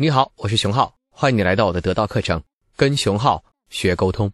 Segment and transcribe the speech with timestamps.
[0.00, 2.42] 你好，我是熊浩，欢迎你来到我的得到课程，
[2.74, 4.32] 跟熊浩学沟通。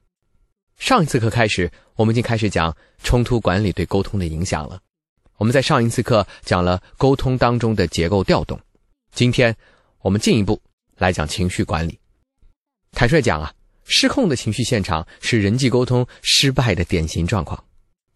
[0.79, 4.79] 上一次课开始，我们已经开始讲冲突管理对沟通的影响了。
[5.39, 8.57] 我们在上一次课讲了沟通当中的结构调动，
[9.13, 9.57] 今天
[10.03, 10.63] 我们进一步
[10.99, 11.99] 来讲情绪管理。
[12.93, 13.53] 坦率讲啊，
[13.87, 17.65] 失控的情绪现场是人际沟通失败的典型状况，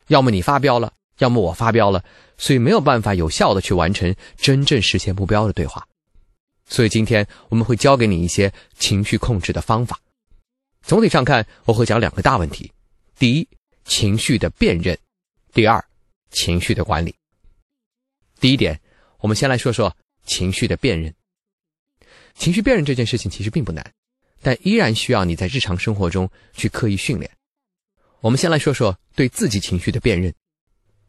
[0.07, 2.05] 要么你发飙了，要么我发飙了，
[2.39, 5.85] 所以没有办法有效的去完成真正实现目标的对话。
[6.71, 10.01] 所以今天我们会教给你一些情绪控制的方法。
[10.83, 12.73] 总体上看，我会讲两个大问题：
[13.19, 13.49] 第一，
[13.85, 14.97] 情绪的辨认；
[15.53, 15.85] 第二，
[16.31, 17.15] 情绪的管理。
[18.39, 18.81] 第一点，
[19.19, 19.95] 我们先来说说
[20.25, 21.13] 情绪的辨认。
[22.35, 23.85] 情绪辨认这件事情其实并不难，
[24.41, 27.29] 但依然需要你在日常生活中去刻意训练。
[28.21, 30.33] 我们先来说说对自己情绪的辨认。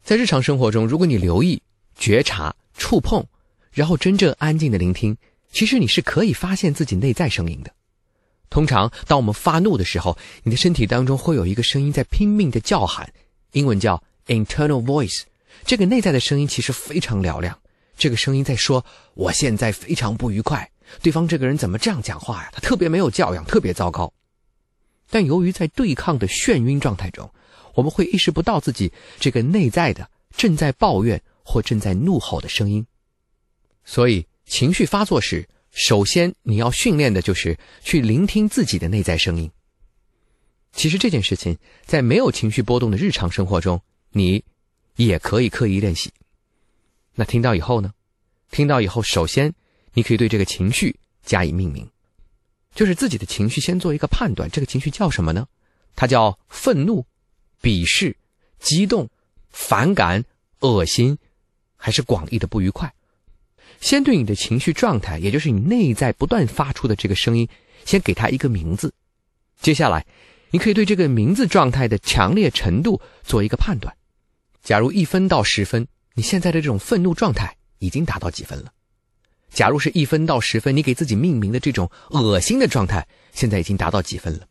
[0.02, 1.62] 在日常生活中，如果你留意、
[1.96, 3.24] 觉察、触碰，
[3.70, 5.16] 然后真正安静的聆听。
[5.52, 7.70] 其实你是可以发现自己内在声音的。
[8.48, 13.12] 通常，当我们发怒的时候，你的身体当中会有一个声音在拼命的叫喊，
[13.52, 15.22] 英文叫 internal voice。
[15.64, 17.58] 这个内在的声音其实非常嘹亮。
[17.96, 20.70] 这个声音在说：“我现在非常不愉快，
[21.02, 22.50] 对方这个人怎么这样讲话呀？
[22.52, 24.12] 他特别没有教养，特别糟糕。”
[25.08, 27.30] 但由于在对抗的眩晕状态中，
[27.74, 32.86] 我们会意识不到自己这个内在的正在抱怨或正在怒吼的声音，
[33.84, 34.26] 所以。
[34.52, 39.50] 情绪发作时，首先你要训练的就是去聆听自己的内在声音。
[40.72, 43.80] 其实这件事情在没有情绪波动的日常生活中，
[44.10, 44.44] 你
[44.96, 46.12] 也可以刻意练习。
[47.14, 47.94] 那听到以后呢？
[48.50, 49.54] 听到以后，首先
[49.94, 51.88] 你可以对这个情绪加以命名，
[52.74, 55.48] 就是自己的情绪先做一个判断，这个情绪叫什么呢？
[55.96, 57.06] 它叫愤怒、
[57.62, 58.14] 鄙视、
[58.58, 59.08] 激动、
[59.48, 60.26] 反感、
[60.60, 61.16] 恶心，
[61.78, 62.92] 还是广义的不愉快？
[63.82, 67.48] 先对你的情绪状态，也就是你内在不断发出的这个声音，
[67.84, 68.94] 先给它一个名字。
[69.60, 70.06] 接下来，
[70.52, 73.94] 你可以对这个名字状态的强烈程度做一个判断。
[74.62, 78.72] 假如一分到十分，你现在的这种愤怒状态已经达到几分了？
[79.50, 84.46] 假如是一分到十分，你给自己命名的这种恶心的状态，现在已经达到几分了？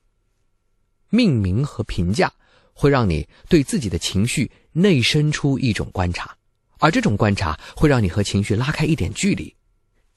[1.09, 2.33] 命名和评价
[2.73, 6.35] 会让你对自己的情绪内生出一种观察。
[6.81, 9.55] 而这种观察会让你和情绪拉开一点距离，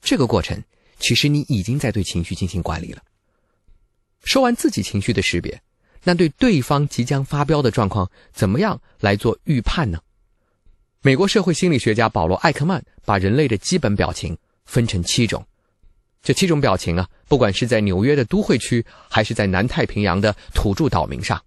[0.01, 0.59] 这个过程
[0.99, 3.03] 其实你已经在对情绪进行管理了。
[4.23, 5.61] 说完自己情绪的识别，
[6.03, 9.99] 那对对方即将发飙的状况怎么样来做预判呢？
[11.03, 15.45] 美国社会心理学家保罗·艾克曼把人类的基本表情分成七种，
[16.23, 21.39] 这七种表情啊，不管是在纽约的都会区，还是在南太平洋的土著岛民上，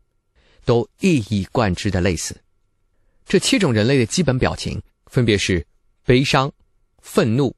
[0.65, 2.41] 都一以贯之的类似。
[3.27, 4.81] 这七种人类的基本表情。
[5.11, 5.67] 分别是
[6.05, 6.53] 悲伤、
[7.03, 7.55] 愤怒、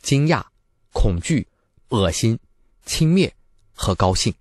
[0.00, 0.42] 惊讶、
[0.92, 1.46] 恐惧、
[1.88, 2.38] 恶心、
[2.84, 3.30] 轻蔑
[3.74, 4.32] 和高兴。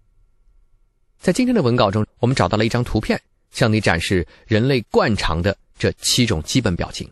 [1.19, 7.11] 在今天的文稿中，我们找到了一张图片，向你展示人类惯常的这七种基本表情。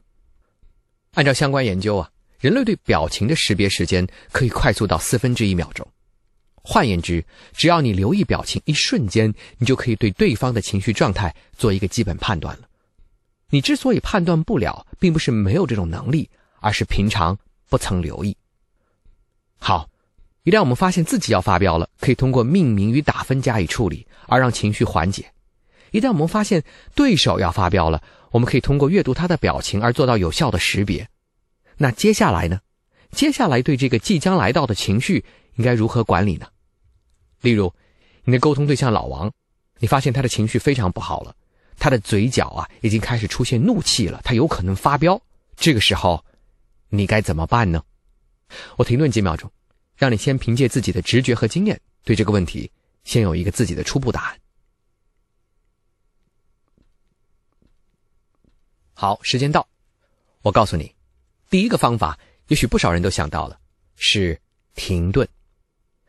[1.13, 5.87] 按照相关研究啊，人类对表情的识别时间可以快速到四分之一秒钟。
[6.61, 12.68] 换言之，只要你留意表情一瞬间，你就可以对对方的情绪状态做一个基本判断了。
[13.49, 16.29] 你之所以判断不了，并不是没有这种能力，
[16.59, 17.37] 而是平常
[17.67, 18.35] 不曾留意。
[19.57, 19.89] 好，
[20.43, 25.23] 一旦我们发现自己要发飙了，可以通过命名与打分加以处理，而让情绪缓解；
[25.91, 26.63] 一旦我们发现
[26.95, 28.01] 对手要发飙了，
[28.31, 31.07] 我们可以通过阅读他的表情而做到有效的识别。
[31.77, 32.59] 那接下来呢？
[33.11, 36.47] 接下来对这个即将来到的情绪应该如何管理呢？
[37.41, 37.73] 例如，
[38.23, 39.31] 你的沟通对象老王，
[39.79, 41.35] 你发现他的情绪非常不好了。
[41.79, 45.19] 他的嘴角啊，已经开始出现怒气了，他有可能发飙。
[45.55, 46.23] 这个时候，
[46.89, 47.83] 你该怎么办呢？
[48.77, 49.51] 我停顿几秒钟，
[49.95, 52.71] 让你先凭借自己的直觉和经验，对这个问题
[53.03, 54.39] 先有一个自己的初步答案。
[58.93, 59.67] 好，时间到，
[60.41, 60.93] 我告诉你，
[61.49, 63.59] 第一个方法，也许不少人都想到了，
[63.95, 64.39] 是
[64.75, 65.27] 停顿，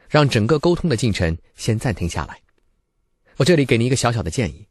[0.09, 2.41] 让整个沟通的进程先暂停下来。
[3.37, 4.67] 我这里给你一个小小的建议。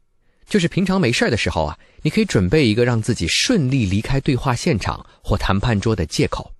[0.50, 6.52] 就是平常没事的时候啊，你可以准备一个让自己顺利离开对话现场或谈判桌的借口。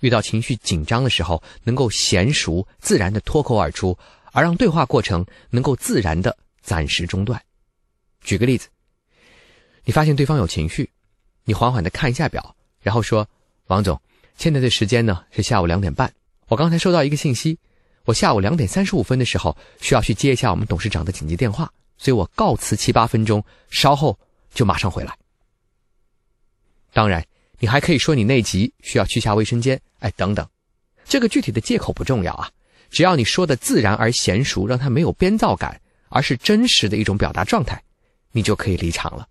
[0.00, 3.96] 遇到情绪紧张的时候，能够娴熟自然的脱口而出，
[4.32, 7.40] 而让对话过程能够自然的暂时中断。
[8.22, 8.66] 举个例子，
[9.84, 10.90] 你发现对方有情绪，
[11.44, 13.28] 你缓缓的看一下表，然后说
[13.68, 14.00] ：“王总，
[14.36, 16.12] 现在的时间呢是下午两点半。
[16.48, 17.56] 我刚才收到一个信息，
[18.04, 24.18] 我下午两点三十五分的时候需要去接一下我们董事长的紧急电话。”所以我告辞七八分钟，稍后
[24.54, 25.16] 就马上回来。
[26.92, 27.24] 当然，
[27.58, 30.48] 你还可以说你内急，需要去下卫生间，哎，等等。
[31.04, 32.50] 这个具体的借口不重要啊，
[32.90, 37.82] 只要你说的自然而娴熟，让他没有编造感，而是真实的一种表达状态，
[38.32, 39.28] 你就可以离场了。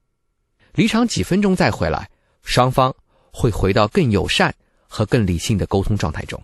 [0.73, 2.09] 离场几分钟再回来，
[2.43, 2.95] 双方
[3.31, 4.53] 会回到更友善
[4.87, 6.41] 和更理性的沟通状态中。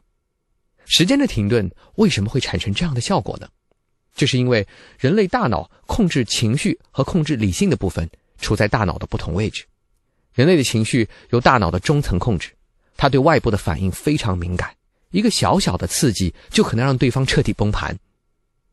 [0.86, 3.48] 时间的停顿为什么会产生这样的效果呢？
[4.16, 4.68] 这是因为
[5.00, 9.66] 人类大脑控制情绪和控制理性的部分处在大脑的不同位置。
[10.34, 12.50] 人类的情绪由大脑的中层控制，
[12.98, 14.76] 它对外部的反应非常敏感，
[15.12, 17.98] 一个小小的刺激就可能让对方彻底崩盘。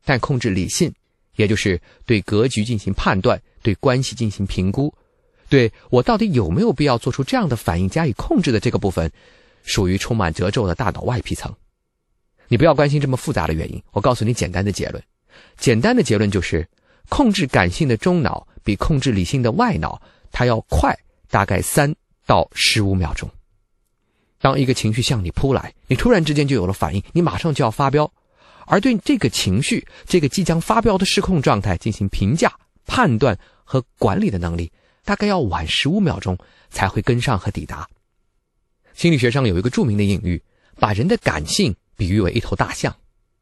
[0.03, 0.91] 但控制理性，
[1.35, 4.91] 也就是对格局进行判断、对关系进行评估、
[5.49, 9.11] 对我到底有没有必要做出这样的反应加以控制的这个部分，
[9.63, 11.53] 属于充满褶皱的大脑外皮层。
[12.47, 15.01] 你不要关心这么复杂的原因，我告诉你简单的结论。
[15.57, 16.67] 简单的结论就是，
[17.09, 20.01] 控制感性的中脑比控制理性的外脑，
[20.31, 20.97] 它要快
[21.29, 21.93] 大概三
[22.25, 23.29] 到十五秒钟。
[24.39, 28.11] 当一个情绪向你扑来，你突然之间就有了反应，你马上就要发飙，
[28.65, 32.51] 而对这个情绪、这个即将发飙的失控状态进行评价、
[32.85, 34.71] 判断和管理的能力，
[35.03, 36.37] 大概要晚十五秒钟
[36.69, 37.87] 才会跟上和抵达。
[38.93, 40.41] 心理学上有一个著名的隐喻，
[40.79, 41.75] 把人的感性。
[41.97, 42.95] 比喻为一头大象，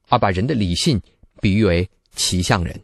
[0.10, 1.02] 而把人的理性
[1.42, 2.84] 比喻为骑象人。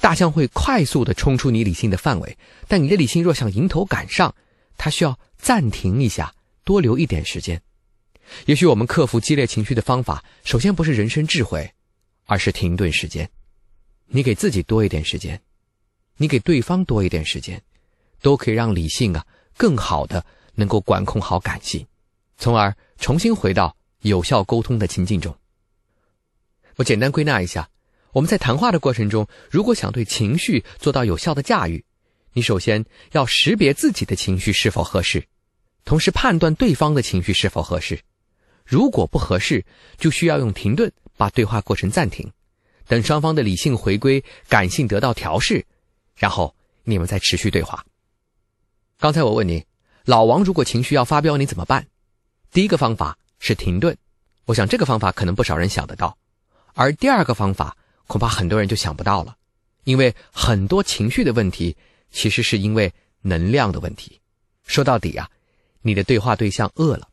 [0.00, 2.36] 大象会快速的冲出你理性的范围，
[2.66, 4.34] 但你的理性若想迎头赶上，
[4.76, 7.62] 它需要暂停一下，多留一点时间。
[8.46, 11.72] 也许我们克服激烈情绪的方法，首先不是人生智慧，
[12.26, 13.30] 而是停顿时间。
[14.06, 15.40] 你给自己多一点时间，
[16.16, 17.62] 你给对方多一点时间，
[18.20, 19.24] 都可以让理性啊
[19.56, 20.24] 更好的
[20.54, 21.86] 能够管控好感性，
[22.36, 23.74] 从而重新回到。
[24.02, 25.36] 有效沟通的情境中，
[26.76, 27.68] 我简单归纳一下：
[28.12, 31.84] 我们在谈话的过程中，如果想对情绪做到有效的驾驭，
[32.32, 35.24] 你首先要识别自己的情绪是否合适，
[35.84, 38.00] 同时判断对方的情绪是否合适。
[38.64, 39.64] 如果不合适，
[39.96, 42.30] 就需要用停顿把对话过程暂停，
[42.86, 45.64] 等双方的理性回归，感性得到调试，
[46.16, 47.84] 然后你们再持续对话。
[48.98, 49.64] 刚才我问你，
[50.04, 51.86] 老王如果情绪要发飙，你怎么办？
[52.52, 53.16] 第一个方法。
[53.40, 53.96] 是停顿，
[54.46, 56.18] 我想这个方法可能不少人想得到，
[56.74, 57.76] 而第二个方法
[58.08, 59.36] 恐怕很多人就想不到了，
[59.84, 61.76] 因为很多情绪的问题
[62.10, 64.20] 其实是因为能量的问题。
[64.64, 65.30] 说到底啊，
[65.82, 67.08] 你的对话对象饿了。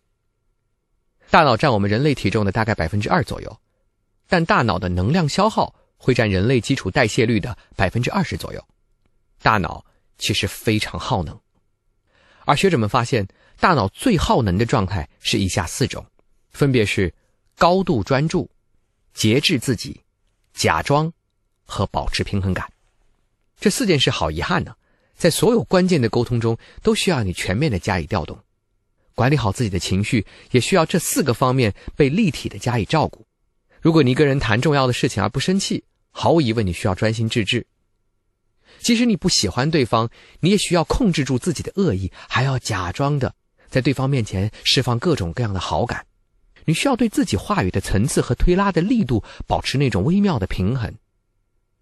[1.30, 3.60] 大脑占我们人类体重的大概百分之二左右，
[4.28, 8.66] 但大脑的能量消耗会占人类基础代谢率的百分之二十左右。
[9.42, 9.86] 大脑
[10.18, 11.38] 其实非常耗能，
[12.46, 13.28] 而学者们发现，
[13.60, 16.06] 大脑最耗能的状态是以下四种。
[16.52, 17.14] 分别是
[17.58, 18.50] 高度专注、
[19.14, 20.02] 节制自己、
[20.56, 21.12] 假装
[21.66, 22.72] 和保持平衡感。
[23.60, 24.74] 这四件事好遗憾呢，
[25.16, 28.40] 在所有关键的沟通中都需要你全面的加以调动。
[29.14, 33.26] 管理好自己的情绪，也需要这四个方面被立体的加以照顾。
[33.82, 37.66] 如果你跟人谈重要的事情而不生气，毫无疑问你需要专心致志。
[38.80, 40.10] 即使你不喜欢对方，
[40.42, 43.34] 你也需要控制住自己的恶意，还要假装的
[43.70, 46.06] 在对方面前释放各种各样的好感。
[46.66, 50.94] 你需要对自己话语的层次和推拉的力度保持那种微妙的平衡，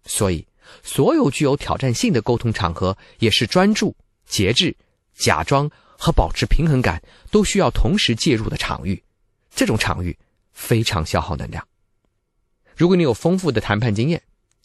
[0.04, 0.46] 所以，
[0.82, 3.96] 所有具有挑战性的沟通场合也是专注、
[4.26, 4.76] 节制、
[5.14, 9.02] 假装和保持平衡感都需要同时介入的场域。
[9.54, 10.16] 这种场域
[10.52, 11.66] 非常消耗能量。
[12.76, 14.22] 如果你有丰富的谈判经验，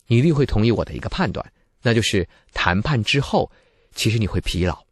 [0.08, 1.52] 你一定会同意我的一个判断，
[1.84, 3.52] 那就是谈判之后，
[3.94, 4.84] 其实你会疲劳。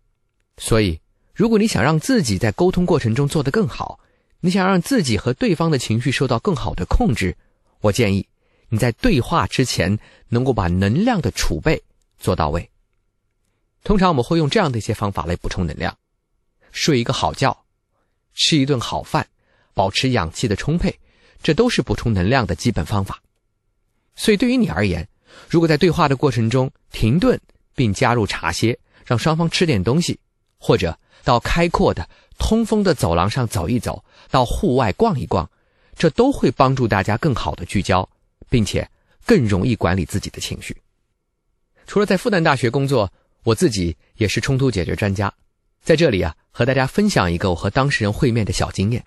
[0.58, 1.00] 所以，
[1.34, 4.00] 如果你想让自己在沟通过程中做得更好，
[4.48, 7.36] 你想让自己和对方的情绪受到更好的控制，
[7.82, 8.26] 我建议
[8.70, 10.00] 你在对话之前
[10.30, 11.84] 能够把能量的储备
[12.18, 12.70] 做到位。
[13.84, 15.98] 通常我们会用这样的一些方法来补充能量：
[16.72, 17.66] 睡一个好觉，
[18.36, 19.28] 吃一顿好饭，
[19.74, 20.98] 保持氧气的充沛，
[21.44, 23.22] 这都是补充能量的基本方法。
[24.16, 25.06] 所以对于你而言，
[25.50, 27.38] 如果在对话的过程中停顿
[27.76, 30.18] 并加入茶歇，让双方吃点东西，
[30.58, 32.08] 或者到开阔的。
[32.40, 35.50] 通风的走廊上走一走，到户外逛一逛，
[35.96, 38.08] 这都会帮助大家更好的聚焦，
[38.48, 38.88] 并且
[39.26, 40.78] 更容易管理自己的情绪。
[41.88, 43.12] 除了在复旦大学工作，
[43.42, 45.34] 我自己也是冲突解决专家。
[45.82, 49.04] 在这里啊，和大家分享一个我和当事人会面的小经验。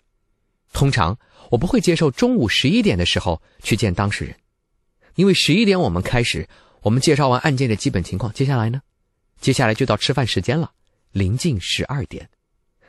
[0.72, 1.16] 通常
[1.50, 4.34] 我不会接受中午十一点的时候去见当事人，
[5.14, 6.48] 因为十一点我们开始，
[6.82, 8.82] 我们介绍完案件的基本情况，接下来呢，
[9.40, 10.72] 接下来就到吃饭时间了，
[11.12, 12.28] 临近十二点。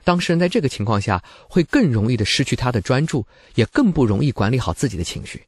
[0.04, 5.46] 当事人在这个情况下会更容易的失去他的专注，也更不容易管理好自己的情绪。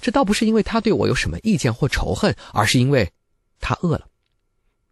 [0.00, 3.12] 这倒不是因为他对我有什么意见或仇恨，而是因为
[3.60, 4.06] 他饿了。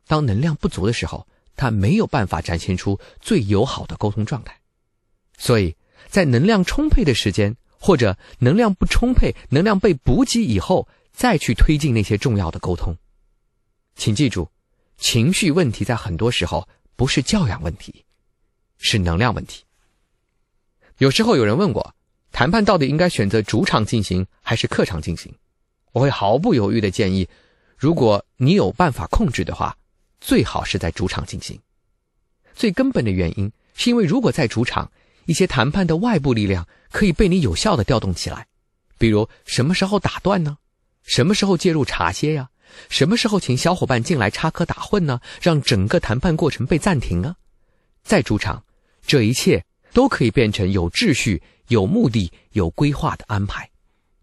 [0.07, 4.61] 当能量不足的时候，他没有办法展现出最友好的沟通状态。
[5.37, 5.77] 所以
[6.09, 12.97] 在能量充沛的时间，或者能量不充沛、能量被补给以后，再去推进那些重要的沟通。
[13.95, 14.49] 请记住，
[14.97, 18.05] 情绪问题在很多时候不是教养问题，
[18.79, 19.65] 是能量问题。
[20.99, 21.95] 有时候有人问过，
[22.31, 25.35] 谈判到底应该选择主场进行还是客场进行？
[25.93, 27.29] 我会毫不犹豫的建议，
[27.77, 29.77] 如果你有办法控制的话，
[30.21, 31.59] 最好是在主场进行。
[32.55, 34.91] 最根本的原因是因为，如果在主场，
[35.25, 38.47] 一些谈判的外部力量可以被你有效的调动起来，
[38.99, 40.59] 比如什么时候打断呢？
[41.03, 42.51] 什么时候介入茶歇呀？
[42.89, 45.21] 什么时候请小伙伴进来插科打诨呢？
[45.41, 47.37] 让整个谈判过程被暂停啊？
[48.03, 48.65] 在主场，
[49.07, 53.71] 这一切都可以变成有秩序、有目的、有规划的安排，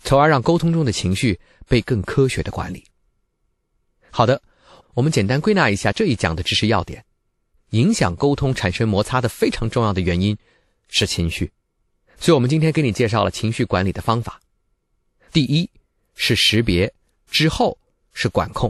[0.03, 2.83] 从而让沟通中的情绪被更科学的管理。
[4.11, 4.41] 好的，
[4.93, 7.05] 我们简单归纳一下这一讲的知识要点：
[7.69, 10.37] 影响沟通产生摩擦的非常重要的原因
[10.89, 11.51] 是情绪，
[12.19, 14.41] 所以我们今天给你介绍了情绪管理的方法。
[15.31, 15.69] 第一
[16.15, 16.93] 是识别，
[17.29, 17.77] 之后。
[18.21, 18.69] 是管控，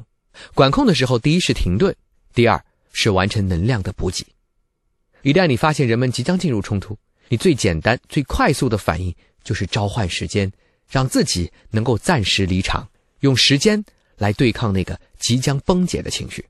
[0.54, 1.96] 管控的时候，第一是停顿，
[2.36, 2.64] 第二
[2.94, 4.24] 是完成能量的补给。
[5.24, 6.96] 一旦你发现人们即将进入冲突，
[7.30, 9.12] 你最简单、最快速的反应
[9.44, 10.52] 就是召唤时间，
[10.88, 12.88] 让自己能够暂时离场，
[13.22, 13.84] 用时间
[14.18, 16.46] 来对抗那个即将崩解的情绪。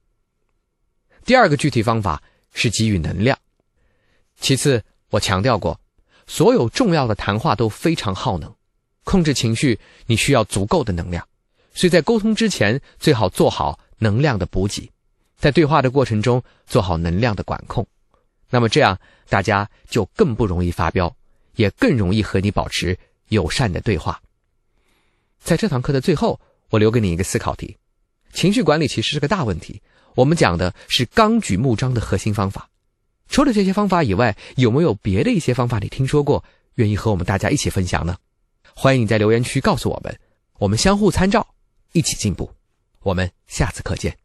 [1.23, 2.21] 第二个具体方法
[2.53, 3.39] 是给予能量。
[4.41, 5.79] 其次，我强调过，
[6.27, 8.53] 所有重要的谈话都非常耗能，
[9.05, 11.25] 控制情绪你需要足够的能量。
[11.79, 14.91] 所以在沟通之前，最好做好能量的补给，
[15.37, 17.87] 在对话的过程中做好能量的管控，
[18.49, 21.15] 那么这样大家就更不容易发飙，
[21.55, 22.97] 也更容易和你保持
[23.29, 24.21] 友善的对话。
[25.39, 26.37] 在这堂课的最后，
[26.69, 27.77] 我留给你一个思考题：
[28.33, 29.81] 情绪管理其实是个大问题，
[30.15, 32.69] 我们讲的是纲举目张的核心方法。
[33.29, 36.43] 除了这些方法以外，有没有别的一些方法你听说过，
[36.75, 38.17] 愿意和我们大家一起分享呢？
[38.75, 40.19] 欢迎你在留言区告诉我们，
[40.57, 41.47] 我们相互参照。
[41.93, 42.53] 一起进步，
[42.99, 44.17] 我们下次课见。